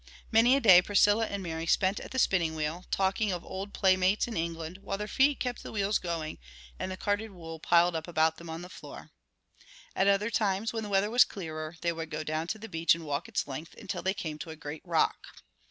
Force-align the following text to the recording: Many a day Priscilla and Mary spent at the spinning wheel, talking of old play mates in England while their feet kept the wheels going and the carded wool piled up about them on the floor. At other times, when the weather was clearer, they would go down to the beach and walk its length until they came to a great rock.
Many 0.31 0.55
a 0.55 0.59
day 0.59 0.81
Priscilla 0.81 1.27
and 1.27 1.43
Mary 1.43 1.67
spent 1.67 1.99
at 1.99 2.09
the 2.09 2.17
spinning 2.17 2.55
wheel, 2.55 2.85
talking 2.89 3.31
of 3.31 3.45
old 3.45 3.71
play 3.71 3.95
mates 3.95 4.27
in 4.27 4.35
England 4.35 4.79
while 4.79 4.97
their 4.97 5.07
feet 5.07 5.39
kept 5.39 5.61
the 5.61 5.71
wheels 5.71 5.99
going 5.99 6.39
and 6.79 6.91
the 6.91 6.97
carded 6.97 7.29
wool 7.33 7.59
piled 7.59 7.95
up 7.95 8.07
about 8.07 8.37
them 8.37 8.49
on 8.49 8.63
the 8.63 8.67
floor. 8.67 9.11
At 9.95 10.07
other 10.07 10.31
times, 10.31 10.73
when 10.73 10.81
the 10.81 10.89
weather 10.89 11.11
was 11.11 11.23
clearer, 11.23 11.75
they 11.81 11.93
would 11.93 12.09
go 12.09 12.23
down 12.23 12.47
to 12.47 12.57
the 12.57 12.67
beach 12.67 12.95
and 12.95 13.05
walk 13.05 13.27
its 13.29 13.45
length 13.47 13.75
until 13.77 14.01
they 14.01 14.15
came 14.15 14.39
to 14.39 14.49
a 14.49 14.55
great 14.55 14.81
rock. 14.83 15.27